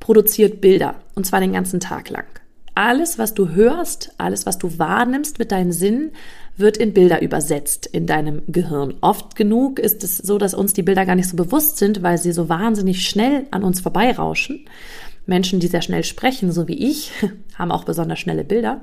produziert 0.01 0.61
Bilder. 0.61 0.97
Und 1.15 1.27
zwar 1.27 1.41
den 1.41 1.53
ganzen 1.53 1.81
Tag 1.81 2.11
lang. 2.11 2.27
Alles, 2.75 3.19
was 3.19 3.33
du 3.33 3.51
hörst, 3.51 4.13
alles, 4.19 4.45
was 4.45 4.59
du 4.59 4.79
wahrnimmst 4.79 5.39
mit 5.39 5.51
deinen 5.51 5.73
Sinnen, 5.73 6.13
wird 6.59 6.77
in 6.77 6.93
Bilder 6.93 7.23
übersetzt 7.23 7.87
in 7.87 8.07
deinem 8.07 8.43
Gehirn. 8.49 8.95
Oft 9.01 9.35
genug 9.35 9.79
ist 9.79 10.05
es 10.05 10.19
so, 10.19 10.37
dass 10.37 10.55
uns 10.55 10.75
die 10.75 10.83
Bilder 10.83 11.07
gar 11.07 11.15
nicht 11.15 11.29
so 11.29 11.37
bewusst 11.37 11.79
sind, 11.79 12.03
weil 12.03 12.19
sie 12.19 12.33
so 12.33 12.49
wahnsinnig 12.49 13.09
schnell 13.09 13.47
an 13.51 13.63
uns 13.63 13.81
vorbeirauschen. 13.81 14.67
Menschen, 15.27 15.59
die 15.59 15.67
sehr 15.67 15.83
schnell 15.83 16.05
sprechen, 16.05 16.53
so 16.53 16.69
wie 16.69 16.79
ich, 16.91 17.13
haben 17.55 17.73
auch 17.73 17.85
besonders 17.85 18.19
schnelle 18.19 18.45
Bilder. 18.45 18.83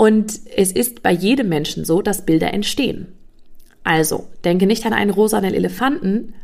Und 0.00 0.40
es 0.54 0.70
ist 0.70 1.02
bei 1.02 1.10
jedem 1.10 1.48
Menschen 1.48 1.84
so, 1.84 2.02
dass 2.02 2.24
Bilder 2.24 2.54
entstehen. 2.54 3.08
Also, 3.82 4.28
denke 4.44 4.68
nicht 4.68 4.86
an 4.86 4.92
einen 4.92 5.10
rosanen 5.10 5.54
Elefanten, 5.54 6.34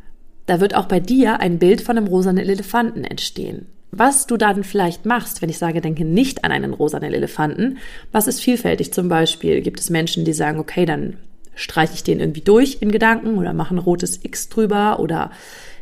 da 0.46 0.58
wird 0.60 0.74
auch 0.74 0.86
bei 0.86 0.98
dir 0.98 1.38
ein 1.38 1.60
Bild 1.60 1.80
von 1.80 1.96
einem 1.96 2.08
rosanen 2.08 2.48
Elefanten 2.48 3.04
entstehen. 3.04 3.66
Was 3.92 4.26
du 4.26 4.36
dann 4.36 4.64
vielleicht 4.64 5.06
machst, 5.06 5.40
wenn 5.40 5.50
ich 5.50 5.58
sage, 5.58 5.80
denke 5.80 6.04
nicht 6.04 6.42
an 6.42 6.50
einen 6.50 6.74
rosanen 6.74 7.14
Elefanten, 7.14 7.78
was 8.10 8.26
ist 8.26 8.40
vielfältig? 8.40 8.92
Zum 8.92 9.08
Beispiel 9.08 9.62
gibt 9.62 9.78
es 9.78 9.88
Menschen, 9.88 10.24
die 10.24 10.32
sagen, 10.32 10.58
okay, 10.58 10.84
dann 10.84 11.16
streiche 11.54 11.94
ich 11.94 12.02
den 12.02 12.20
irgendwie 12.20 12.40
durch 12.40 12.78
in 12.80 12.90
Gedanken 12.90 13.38
oder 13.38 13.52
mache 13.52 13.74
ein 13.74 13.78
rotes 13.78 14.24
X 14.24 14.48
drüber 14.48 15.00
oder 15.00 15.30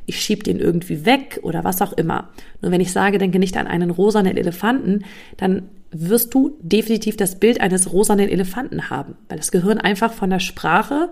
ich 0.07 0.21
schieb 0.21 0.45
den 0.45 0.59
irgendwie 0.59 1.07
weg 1.07 1.41
oder 1.43 1.64
was 1.64 1.81
auch 1.81 1.93
immer. 1.93 2.31
Nur 2.61 2.73
wenn 2.73 2.81
ich 2.81 2.93
sage, 2.93 3.19
denke 3.19 3.38
nicht 3.38 3.57
an 3.57 3.67
einen 3.67 3.91
rosanen 3.91 4.37
Elefanten, 4.37 5.05
dann 5.37 5.69
wirst 5.91 6.35
du 6.35 6.57
definitiv 6.61 7.17
das 7.17 7.38
Bild 7.38 7.61
eines 7.61 7.93
rosanen 7.93 8.29
Elefanten 8.29 8.91
haben, 8.91 9.17
weil 9.29 9.38
das 9.38 9.52
Gehirn 9.52 9.79
einfach 9.79 10.12
von 10.12 10.31
der 10.31 10.41
Sprache 10.41 11.11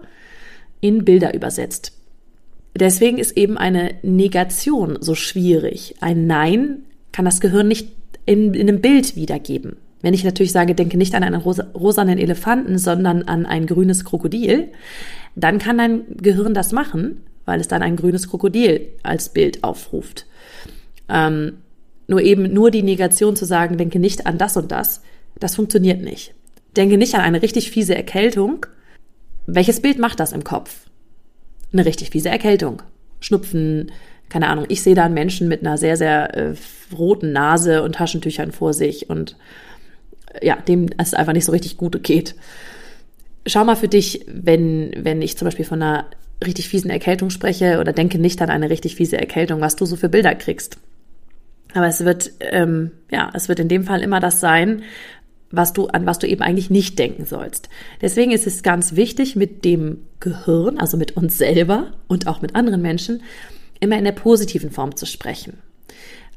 in 0.80 1.04
Bilder 1.04 1.34
übersetzt. 1.34 1.92
Deswegen 2.74 3.18
ist 3.18 3.36
eben 3.36 3.58
eine 3.58 3.94
Negation 4.02 4.98
so 5.00 5.14
schwierig. 5.14 5.96
Ein 6.00 6.26
Nein 6.26 6.84
kann 7.12 7.24
das 7.24 7.40
Gehirn 7.40 7.68
nicht 7.68 7.90
in, 8.26 8.54
in 8.54 8.68
einem 8.68 8.80
Bild 8.80 9.16
wiedergeben. 9.16 9.76
Wenn 10.02 10.14
ich 10.14 10.24
natürlich 10.24 10.52
sage, 10.52 10.74
denke 10.74 10.96
nicht 10.96 11.14
an 11.14 11.22
einen 11.22 11.40
rosa, 11.40 11.66
rosanen 11.74 12.18
Elefanten, 12.18 12.78
sondern 12.78 13.22
an 13.22 13.46
ein 13.46 13.66
grünes 13.66 14.04
Krokodil, 14.04 14.68
dann 15.36 15.58
kann 15.58 15.78
dein 15.78 16.02
Gehirn 16.16 16.54
das 16.54 16.72
machen, 16.72 17.22
weil 17.44 17.60
es 17.60 17.68
dann 17.68 17.82
ein 17.82 17.96
grünes 17.96 18.28
Krokodil 18.28 18.88
als 19.02 19.28
Bild 19.28 19.62
aufruft. 19.62 20.26
Ähm, 21.08 21.58
nur 22.06 22.22
eben 22.22 22.52
nur 22.52 22.70
die 22.70 22.82
Negation 22.82 23.36
zu 23.36 23.44
sagen, 23.44 23.76
denke 23.76 23.98
nicht 23.98 24.26
an 24.26 24.38
das 24.38 24.56
und 24.56 24.72
das, 24.72 25.02
das 25.38 25.54
funktioniert 25.54 26.02
nicht. 26.02 26.34
Denke 26.76 26.98
nicht 26.98 27.14
an 27.14 27.20
eine 27.20 27.42
richtig 27.42 27.70
fiese 27.70 27.94
Erkältung. 27.94 28.66
Welches 29.46 29.80
Bild 29.80 29.98
macht 29.98 30.20
das 30.20 30.32
im 30.32 30.44
Kopf? 30.44 30.86
Eine 31.72 31.84
richtig 31.84 32.10
fiese 32.10 32.28
Erkältung. 32.28 32.82
Schnupfen, 33.20 33.92
keine 34.28 34.48
Ahnung. 34.48 34.64
Ich 34.68 34.82
sehe 34.82 34.94
da 34.94 35.04
einen 35.04 35.14
Menschen 35.14 35.48
mit 35.48 35.60
einer 35.60 35.76
sehr, 35.76 35.96
sehr 35.96 36.34
äh, 36.36 36.54
roten 36.96 37.32
Nase 37.32 37.82
und 37.82 37.96
Taschentüchern 37.96 38.52
vor 38.52 38.72
sich 38.72 39.10
und 39.10 39.36
ja, 40.42 40.56
dem 40.56 40.88
es 40.98 41.14
einfach 41.14 41.32
nicht 41.32 41.44
so 41.44 41.52
richtig 41.52 41.76
gut 41.76 42.02
geht. 42.02 42.34
Schau 43.46 43.64
mal 43.64 43.76
für 43.76 43.88
dich, 43.88 44.24
wenn, 44.26 44.92
wenn 44.96 45.22
ich 45.22 45.36
zum 45.36 45.46
Beispiel 45.46 45.64
von 45.64 45.82
einer 45.82 46.06
richtig 46.44 46.68
fiesen 46.68 46.90
Erkältung 46.90 47.30
spreche 47.30 47.80
oder 47.80 47.92
denke 47.92 48.18
nicht 48.18 48.40
an 48.42 48.50
eine 48.50 48.70
richtig 48.70 48.96
fiese 48.96 49.18
Erkältung, 49.18 49.60
was 49.60 49.76
du 49.76 49.86
so 49.86 49.96
für 49.96 50.08
Bilder 50.08 50.34
kriegst. 50.34 50.78
Aber 51.74 51.86
es 51.86 52.04
wird, 52.04 52.32
ähm, 52.40 52.92
ja, 53.10 53.30
es 53.34 53.48
wird 53.48 53.60
in 53.60 53.68
dem 53.68 53.84
Fall 53.84 54.02
immer 54.02 54.20
das 54.20 54.40
sein, 54.40 54.82
was 55.50 55.72
du, 55.72 55.88
an 55.88 56.06
was 56.06 56.18
du 56.18 56.26
eben 56.26 56.42
eigentlich 56.42 56.70
nicht 56.70 56.98
denken 56.98 57.26
sollst. 57.26 57.68
Deswegen 58.00 58.30
ist 58.30 58.46
es 58.46 58.62
ganz 58.62 58.96
wichtig, 58.96 59.36
mit 59.36 59.64
dem 59.64 59.98
Gehirn, 60.20 60.78
also 60.78 60.96
mit 60.96 61.16
uns 61.16 61.38
selber 61.38 61.92
und 62.08 62.26
auch 62.26 62.40
mit 62.40 62.54
anderen 62.54 62.82
Menschen, 62.82 63.22
immer 63.80 63.98
in 63.98 64.04
der 64.04 64.12
positiven 64.12 64.70
Form 64.70 64.96
zu 64.96 65.06
sprechen. 65.06 65.58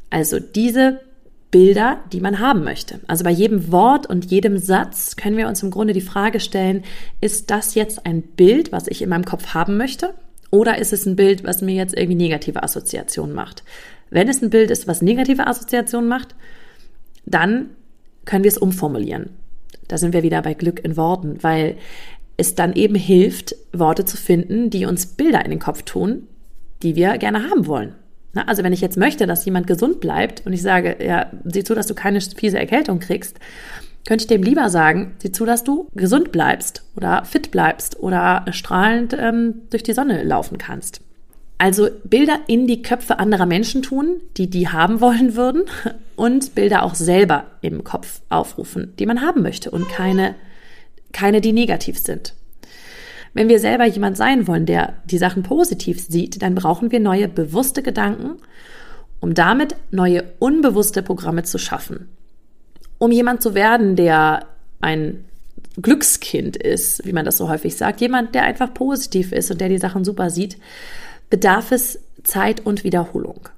Also 0.09 0.39
diese 0.39 1.01
Bilder, 1.53 1.99
die 2.11 2.19
man 2.19 2.39
haben 2.39 2.63
möchte. 2.63 2.99
Also 3.05 3.23
bei 3.23 3.29
jedem 3.29 3.71
Wort 3.71 4.07
und 4.07 4.31
jedem 4.31 4.57
Satz 4.57 5.15
können 5.15 5.37
wir 5.37 5.47
uns 5.47 5.61
im 5.61 5.69
Grunde 5.69 5.93
die 5.93 6.01
Frage 6.01 6.39
stellen, 6.39 6.83
ist 7.21 7.51
das 7.51 7.75
jetzt 7.75 8.07
ein 8.07 8.23
Bild, 8.23 8.71
was 8.71 8.87
ich 8.87 9.03
in 9.03 9.09
meinem 9.09 9.23
Kopf 9.23 9.53
haben 9.53 9.77
möchte? 9.77 10.15
Oder 10.49 10.79
ist 10.79 10.93
es 10.93 11.05
ein 11.05 11.15
Bild, 11.15 11.43
was 11.43 11.61
mir 11.61 11.75
jetzt 11.75 11.95
irgendwie 11.95 12.15
negative 12.15 12.63
Assoziationen 12.63 13.35
macht? 13.35 13.63
Wenn 14.09 14.27
es 14.27 14.41
ein 14.41 14.49
Bild 14.49 14.71
ist, 14.71 14.87
was 14.87 15.03
negative 15.03 15.45
Assoziationen 15.45 16.09
macht, 16.09 16.33
dann 17.27 17.69
können 18.25 18.43
wir 18.43 18.51
es 18.51 18.57
umformulieren. 18.57 19.29
Da 19.87 19.99
sind 19.99 20.11
wir 20.11 20.23
wieder 20.23 20.41
bei 20.41 20.55
Glück 20.55 20.83
in 20.83 20.97
Worten, 20.97 21.43
weil 21.43 21.77
es 22.35 22.55
dann 22.55 22.73
eben 22.73 22.95
hilft, 22.95 23.55
Worte 23.73 24.05
zu 24.05 24.17
finden, 24.17 24.71
die 24.71 24.87
uns 24.87 25.05
Bilder 25.05 25.45
in 25.45 25.51
den 25.51 25.59
Kopf 25.59 25.83
tun, 25.83 26.27
die 26.81 26.95
wir 26.95 27.19
gerne 27.19 27.47
haben 27.47 27.67
wollen. 27.67 27.93
Na, 28.33 28.47
also 28.47 28.63
wenn 28.63 28.73
ich 28.73 28.81
jetzt 28.81 28.97
möchte, 28.97 29.27
dass 29.27 29.45
jemand 29.45 29.67
gesund 29.67 29.99
bleibt 29.99 30.45
und 30.45 30.53
ich 30.53 30.61
sage, 30.61 30.97
ja, 31.03 31.27
sieh 31.45 31.63
zu, 31.63 31.75
dass 31.75 31.87
du 31.87 31.93
keine 31.93 32.19
fiese 32.19 32.59
Erkältung 32.59 32.99
kriegst, 32.99 33.39
könnte 34.07 34.23
ich 34.23 34.27
dem 34.27 34.43
lieber 34.43 34.69
sagen, 34.69 35.15
sieh 35.19 35.31
zu, 35.31 35.45
dass 35.45 35.63
du 35.63 35.87
gesund 35.93 36.31
bleibst 36.31 36.83
oder 36.95 37.23
fit 37.25 37.51
bleibst 37.51 37.99
oder 37.99 38.45
strahlend 38.51 39.15
ähm, 39.17 39.61
durch 39.69 39.83
die 39.83 39.93
Sonne 39.93 40.23
laufen 40.23 40.57
kannst. 40.57 41.01
Also 41.59 41.89
Bilder 42.03 42.39
in 42.47 42.67
die 42.67 42.81
Köpfe 42.81 43.19
anderer 43.19 43.45
Menschen 43.45 43.83
tun, 43.83 44.19
die 44.35 44.49
die 44.49 44.67
haben 44.67 44.99
wollen 44.99 45.35
würden 45.35 45.63
und 46.15 46.55
Bilder 46.55 46.83
auch 46.83 46.95
selber 46.95 47.45
im 47.61 47.83
Kopf 47.83 48.21
aufrufen, 48.29 48.93
die 48.99 49.05
man 49.05 49.21
haben 49.21 49.43
möchte 49.43 49.71
und 49.71 49.87
keine, 49.87 50.35
keine, 51.13 51.39
die 51.39 51.53
negativ 51.53 51.99
sind. 51.99 52.33
Wenn 53.33 53.49
wir 53.49 53.59
selber 53.59 53.85
jemand 53.85 54.15
sein 54.15 54.47
wollen, 54.47 54.65
der 54.65 54.93
die 55.05 55.17
Sachen 55.17 55.43
positiv 55.43 55.99
sieht, 55.99 56.41
dann 56.41 56.55
brauchen 56.55 56.91
wir 56.91 56.99
neue 56.99 57.27
bewusste 57.27 57.81
Gedanken, 57.81 58.37
um 59.19 59.33
damit 59.33 59.75
neue 59.91 60.23
unbewusste 60.39 61.01
Programme 61.01 61.43
zu 61.43 61.57
schaffen. 61.57 62.09
Um 62.99 63.11
jemand 63.11 63.41
zu 63.41 63.53
werden, 63.55 63.95
der 63.95 64.45
ein 64.81 65.25
Glückskind 65.81 66.57
ist, 66.57 67.05
wie 67.05 67.13
man 67.13 67.25
das 67.25 67.37
so 67.37 67.49
häufig 67.49 67.75
sagt, 67.75 68.01
jemand, 68.01 68.35
der 68.35 68.43
einfach 68.43 68.73
positiv 68.73 69.31
ist 69.31 69.49
und 69.49 69.59
der 69.59 69.69
die 69.69 69.79
Sachen 69.79 70.03
super 70.03 70.29
sieht, 70.29 70.57
bedarf 71.29 71.71
es 71.71 71.99
Zeit 72.23 72.65
und 72.65 72.83
Wiederholung. 72.83 73.49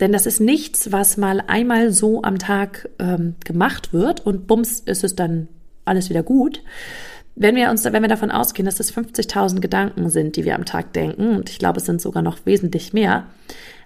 Denn 0.00 0.12
das 0.12 0.26
ist 0.26 0.40
nichts, 0.40 0.92
was 0.92 1.16
mal 1.16 1.42
einmal 1.46 1.92
so 1.92 2.22
am 2.22 2.38
Tag 2.38 2.90
ähm, 2.98 3.36
gemacht 3.44 3.92
wird 3.92 4.26
und 4.26 4.46
bums 4.46 4.80
ist 4.80 5.04
es 5.04 5.14
dann 5.14 5.48
alles 5.84 6.10
wieder 6.10 6.22
gut, 6.22 6.62
wenn 7.36 7.56
wir 7.56 7.70
uns, 7.70 7.84
wenn 7.84 8.02
wir 8.02 8.08
davon 8.08 8.30
ausgehen, 8.30 8.66
dass 8.66 8.80
es 8.80 8.94
50.000 8.94 9.60
Gedanken 9.60 10.08
sind, 10.08 10.36
die 10.36 10.44
wir 10.44 10.54
am 10.54 10.64
Tag 10.64 10.92
denken, 10.92 11.36
und 11.36 11.50
ich 11.50 11.58
glaube, 11.58 11.78
es 11.78 11.86
sind 11.86 12.00
sogar 12.00 12.22
noch 12.22 12.38
wesentlich 12.44 12.92
mehr, 12.92 13.26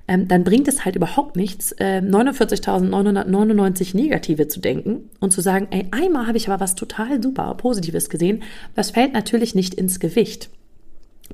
ähm, 0.06 0.28
dann 0.28 0.44
bringt 0.44 0.68
es 0.68 0.84
halt 0.84 0.96
überhaupt 0.96 1.36
nichts, 1.36 1.72
äh, 1.72 2.00
49.999 2.00 3.94
Negative 3.94 4.48
zu 4.48 4.60
denken 4.60 5.10
und 5.20 5.32
zu 5.32 5.40
sagen, 5.40 5.68
ey, 5.70 5.86
einmal 5.90 6.26
habe 6.26 6.38
ich 6.38 6.48
aber 6.48 6.60
was 6.60 6.74
total 6.74 7.22
super 7.22 7.54
Positives 7.54 8.08
gesehen. 8.08 8.42
Das 8.74 8.90
fällt 8.90 9.12
natürlich 9.12 9.54
nicht 9.54 9.74
ins 9.74 10.00
Gewicht. 10.00 10.50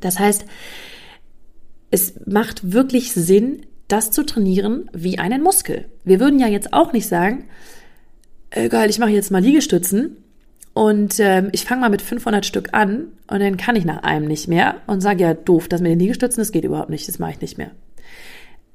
Das 0.01 0.19
heißt, 0.19 0.45
es 1.91 2.15
macht 2.27 2.73
wirklich 2.73 3.13
Sinn, 3.13 3.67
das 3.87 4.11
zu 4.11 4.25
trainieren 4.25 4.91
wie 4.93 5.19
einen 5.19 5.43
Muskel. 5.43 5.85
Wir 6.05 6.19
würden 6.19 6.41
ja 6.41 6.49
jetzt 6.49 6.73
auch 6.73 6.93
nicht 6.93 7.07
sagen, 7.07 7.45
egal, 8.51 8.91
ich 8.91 8.99
mache 8.99 9.11
jetzt 9.11 9.31
mal 9.31 9.43
Liegestützen 9.43 10.17
und 10.75 11.21
ähm, 11.21 11.49
ich 11.53 11.65
fange 11.65 11.83
mal 11.83 11.89
mit 11.89 12.03
500 12.03 12.45
Stück 12.45 12.71
an 12.73 13.07
und 13.29 13.41
dann 13.41 13.57
kann 13.57 13.77
ich 13.77 13.85
nach 13.85 14.03
einem 14.03 14.27
nicht 14.27 14.49
mehr 14.49 14.77
und 14.89 15.01
sage, 15.01 15.23
ja, 15.23 15.33
doof, 15.33 15.69
das 15.69 15.81
mit 15.81 15.93
den 15.93 16.01
Liegestützen, 16.01 16.41
das 16.41 16.51
geht 16.51 16.65
überhaupt 16.65 16.91
nicht, 16.91 17.07
das 17.07 17.21
mache 17.21 17.31
ich 17.31 17.41
nicht 17.41 17.57
mehr. 17.57 17.71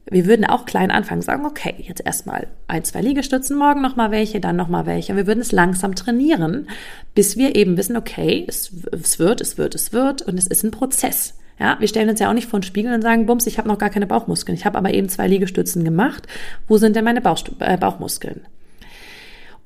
Wir 0.09 0.25
würden 0.25 0.45
auch 0.45 0.65
klein 0.65 0.89
anfangen, 0.89 1.21
sagen, 1.21 1.45
okay, 1.45 1.75
jetzt 1.77 2.03
erstmal 2.03 2.47
ein, 2.67 2.83
zwei 2.83 3.01
Liegestützen, 3.01 3.57
morgen 3.57 3.81
nochmal 3.81 4.09
welche, 4.09 4.39
dann 4.39 4.55
nochmal 4.55 4.87
welche. 4.87 5.11
Und 5.11 5.17
wir 5.17 5.27
würden 5.27 5.41
es 5.41 5.51
langsam 5.51 5.93
trainieren, 5.93 6.67
bis 7.13 7.37
wir 7.37 7.55
eben 7.55 7.77
wissen, 7.77 7.95
okay, 7.95 8.45
es, 8.47 8.71
es 8.91 9.19
wird, 9.19 9.41
es 9.41 9.59
wird, 9.59 9.75
es 9.75 9.93
wird 9.93 10.23
und 10.23 10.39
es 10.39 10.47
ist 10.47 10.63
ein 10.63 10.71
Prozess. 10.71 11.35
Ja, 11.59 11.75
wir 11.79 11.89
stellen 11.89 12.09
uns 12.09 12.21
ja 12.21 12.29
auch 12.29 12.33
nicht 12.33 12.47
vor 12.47 12.59
den 12.59 12.63
Spiegel 12.63 12.93
und 12.93 13.01
sagen, 13.01 13.25
bums, 13.25 13.45
ich 13.45 13.57
habe 13.57 13.67
noch 13.67 13.77
gar 13.77 13.89
keine 13.89 14.07
Bauchmuskeln. 14.07 14.57
Ich 14.57 14.65
habe 14.65 14.77
aber 14.77 14.93
eben 14.93 15.09
zwei 15.09 15.27
Liegestützen 15.27 15.83
gemacht. 15.83 16.25
Wo 16.67 16.77
sind 16.77 16.95
denn 16.95 17.03
meine 17.03 17.21
Bauch, 17.21 17.43
äh, 17.59 17.77
Bauchmuskeln? 17.77 18.41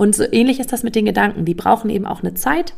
Und 0.03 0.13
so 0.17 0.25
ähnlich 0.29 0.59
ist 0.59 0.73
das 0.73 0.83
mit 0.83 0.95
den 0.95 1.05
Gedanken. 1.05 1.45
Die 1.45 1.53
brauchen 1.53 1.89
eben 1.89 2.05
auch 2.05 2.23
eine 2.23 2.33
Zeit 2.33 2.73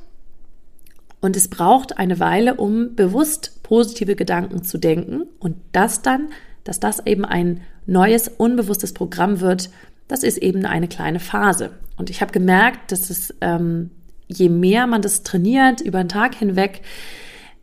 und 1.22 1.36
es 1.36 1.48
braucht 1.48 1.98
eine 1.98 2.20
Weile, 2.20 2.54
um 2.54 2.94
bewusst 2.94 3.64
positive 3.64 4.16
Gedanken 4.16 4.64
zu 4.64 4.78
denken 4.78 5.24
und 5.40 5.56
das 5.72 6.04
dann, 6.04 6.28
dass 6.66 6.80
das 6.80 7.04
eben 7.08 7.26
ein 7.26 7.62
neues, 7.88 8.28
unbewusstes 8.28 8.94
Programm 8.94 9.40
wird, 9.40 9.72
das 10.08 10.22
ist 10.22 10.38
eben 10.38 10.68
eine 10.68 10.88
kleine 10.88 11.20
Phase. 11.20 11.72
Und 11.98 12.12
ich 12.12 12.22
habe 12.22 12.32
gemerkt, 12.32 12.92
dass 12.92 13.10
es, 13.10 13.34
ähm, 13.42 13.90
je 14.28 14.50
mehr 14.50 14.86
man 14.86 15.02
das 15.02 15.24
trainiert 15.24 15.82
über 15.82 16.04
den 16.04 16.10
Tag 16.10 16.36
hinweg, 16.36 16.82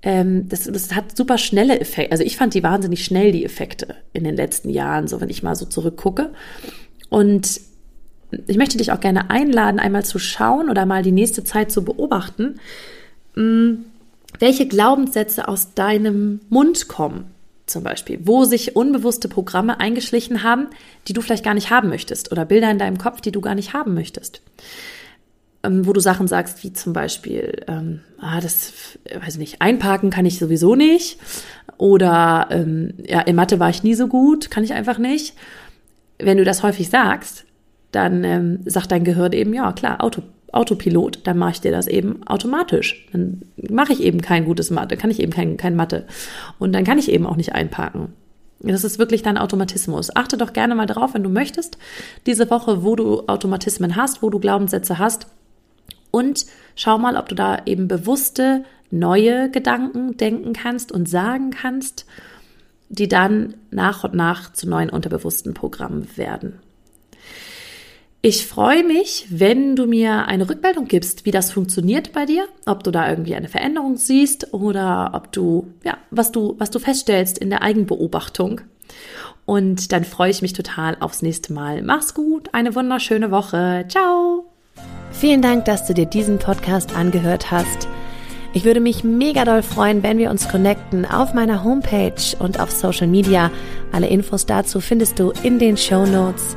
ähm, 0.03 0.49
das, 0.49 0.65
das 0.65 0.93
hat 0.93 1.17
super 1.17 1.39
schnelle 1.39 1.79
Effekte. 1.79 2.11
Also 2.11 2.25
ich 2.25 2.37
fand 2.37 2.55
die 2.55 2.65
wahnsinnig 2.65 3.05
schnell, 3.05 3.31
die 3.31 3.45
Effekte 3.45 3.95
in 4.13 4.25
den 4.25 4.35
letzten 4.35 4.71
Jahren, 4.71 5.07
so 5.07 5.21
wenn 5.21 5.31
ich 5.31 5.45
mal 5.45 5.55
so 5.55 5.67
zurückgucke. 5.67 6.33
Und 7.11 7.61
ich 8.47 8.57
möchte 8.57 8.79
dich 8.79 8.93
auch 8.93 9.01
gerne 9.01 9.31
einladen, 9.31 9.81
einmal 9.81 10.05
zu 10.05 10.19
schauen 10.19 10.71
oder 10.71 10.87
mal 10.87 11.03
die 11.03 11.13
nächste 11.13 11.45
Zeit 11.45 11.71
zu 11.71 11.85
beobachten, 11.85 12.61
mm, 13.35 13.85
welche 14.39 14.67
Glaubenssätze 14.67 15.49
aus 15.49 15.75
deinem 15.75 16.41
Mund 16.49 16.89
kommen, 16.89 17.27
zum 17.67 17.83
Beispiel, 17.85 18.21
wo 18.25 18.45
sich 18.45 18.77
unbewusste 18.77 19.29
Programme 19.29 19.81
eingeschlichen 19.81 20.43
haben, 20.43 20.69
die 21.09 21.13
du 21.13 21.21
vielleicht 21.21 21.45
gar 21.45 21.55
nicht 21.55 21.71
haben 21.71 21.89
möchtest 21.89 22.33
oder 22.33 22.45
Bilder 22.45 22.71
in 22.71 22.79
deinem 22.79 22.99
Kopf, 22.99 23.21
die 23.21 23.33
du 23.33 23.41
gar 23.41 23.55
nicht 23.55 23.73
haben 23.73 23.95
möchtest. 23.95 24.43
Ähm, 25.65 25.87
wo 25.87 25.93
du 25.93 26.01
Sachen 26.01 26.27
sagst, 26.27 26.65
wie 26.65 26.73
zum 26.73 26.93
Beispiel, 26.93 27.65
ähm, 27.69 28.01
ah, 28.21 28.41
das, 28.41 28.73
weiß 29.15 29.35
ich 29.35 29.39
nicht, 29.39 29.63
einparken 29.63 30.11
kann 30.11 30.27
ich 30.27 30.39
sowieso 30.39 30.75
nicht 30.75 31.19
oder 31.79 32.49
ähm, 32.51 32.95
ja, 33.07 33.21
in 33.21 33.37
Mathe 33.37 33.61
war 33.61 33.71
ich 33.71 33.83
nie 33.83 33.95
so 33.95 34.09
gut, 34.09 34.51
kann 34.51 34.65
ich 34.65 34.73
einfach 34.73 34.99
nicht. 34.99 35.35
Wenn 36.19 36.39
du 36.39 36.45
das 36.45 36.63
häufig 36.63 36.91
sagst, 36.91 37.45
dann 37.93 38.25
ähm, 38.25 38.61
sagt 38.65 38.91
dein 38.91 39.05
Gehirn 39.05 39.33
eben, 39.33 39.55
ja 39.55 39.73
klar, 39.73 40.03
Auto, 40.03 40.23
Autopilot, 40.51 41.27
dann 41.27 41.39
mache 41.39 41.53
ich 41.53 41.61
dir 41.61 41.73
das 41.73 41.87
eben 41.87 42.27
automatisch. 42.27 43.07
Dann 43.13 43.43
mache 43.71 43.93
ich 43.93 44.03
eben 44.03 44.21
kein 44.21 44.45
gutes 44.45 44.71
Mathe, 44.71 44.97
kann 44.97 45.11
ich 45.11 45.21
eben 45.21 45.33
kein, 45.33 45.57
kein 45.57 45.77
Mathe. 45.77 46.07
Und 46.59 46.73
dann 46.73 46.85
kann 46.85 46.99
ich 46.99 47.11
eben 47.11 47.27
auch 47.27 47.37
nicht 47.37 47.55
einparken. 47.55 48.13
Das 48.61 48.85
ist 48.85 48.99
wirklich 48.99 49.23
dein 49.23 49.39
Automatismus. 49.39 50.15
Achte 50.15 50.37
doch 50.37 50.53
gerne 50.53 50.75
mal 50.75 50.87
darauf, 50.87 51.15
wenn 51.15 51.25
du 51.25 51.31
möchtest, 51.31 51.79
diese 52.27 52.49
Woche, 52.51 52.85
wo 52.85 52.97
du 52.97 53.27
Automatismen 53.27 53.97
hast, 53.97 54.23
wo 54.23 54.31
du 54.31 54.39
Glaubenssätze 54.39 54.99
hast. 54.99 55.27
Und 56.11 56.47
schau 56.77 56.99
mal, 56.99 57.17
ob 57.17 57.29
du 57.29 57.35
da 57.35 57.63
eben 57.67 57.89
bewusste 57.89 58.65
neue 58.91 59.51
Gedanken 59.51 60.17
denken 60.17 60.53
kannst 60.53 60.93
und 60.93 61.09
sagen 61.09 61.51
kannst, 61.51 62.07
die 62.89 63.09
dann 63.09 63.55
nach 63.71 64.05
und 64.05 64.15
nach 64.15 64.53
zu 64.53 64.69
neuen 64.69 64.91
unterbewussten 64.91 65.55
Programmen 65.55 66.07
werden. 66.17 66.61
Ich 68.25 68.47
freue 68.47 68.85
mich, 68.85 69.27
wenn 69.31 69.75
du 69.75 69.89
mir 69.89 70.29
eine 70.29 70.49
Rückmeldung 70.49 70.87
gibst, 70.87 71.25
wie 71.25 71.33
das 71.33 71.51
funktioniert 71.51 72.13
bei 72.13 72.25
dir, 72.25 72.47
ob 72.67 72.85
du 72.85 72.93
da 72.93 73.11
irgendwie 73.11 73.35
eine 73.35 73.49
Veränderung 73.49 73.97
siehst 73.97 74.55
oder 74.55 75.11
ob 75.15 75.33
du, 75.33 75.67
ja, 75.83 75.99
was 76.13 76.31
du, 76.31 76.55
was 76.57 76.71
du 76.71 76.79
feststellst 76.79 77.37
in 77.37 77.51
der 77.51 77.63
Eigenbeobachtung. 77.63 78.61
Und 79.45 79.91
dann 79.91 80.05
freue 80.05 80.31
ich 80.31 80.41
mich 80.41 80.53
total 80.53 80.97
aufs 81.01 81.23
nächste 81.23 81.53
Mal. 81.53 81.83
Mach's 81.83 82.15
gut, 82.15 82.51
eine 82.53 82.77
wunderschöne 82.77 83.33
Woche. 83.33 83.87
Ciao! 83.89 84.45
Vielen 85.11 85.43
Dank, 85.43 85.65
dass 85.65 85.89
du 85.89 85.93
dir 85.93 86.07
diesen 86.07 86.39
Podcast 86.39 86.95
angehört 86.95 87.51
hast. 87.51 87.89
Ich 88.53 88.65
würde 88.65 88.79
mich 88.79 89.03
mega 89.03 89.45
doll 89.45 89.65
freuen, 89.65 90.05
wenn 90.05 90.19
wir 90.19 90.31
uns 90.31 90.49
connecten 90.49 91.07
auf 91.07 91.35
meiner 91.35 91.65
Homepage 91.65 92.23
und 92.39 92.61
auf 92.61 92.71
Social 92.71 93.09
Media. 93.09 93.51
Alle 93.91 94.07
Infos 94.07 94.47
dazu 94.47 94.81
findest 94.81 95.19
du 95.19 95.33
in 95.43 95.59
den 95.59 95.77
Show 95.77 96.07
Notes. 96.07 96.57